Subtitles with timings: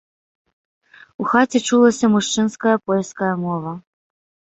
[1.25, 3.81] У хаце чулася мужчынская польская мова.